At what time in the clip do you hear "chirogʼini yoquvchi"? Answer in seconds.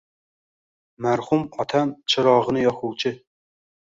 2.15-3.17